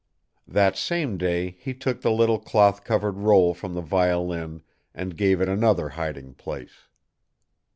[0.47, 4.63] That same day he took the little cloth covered roll from the violin
[4.95, 6.87] and gave it another hiding place.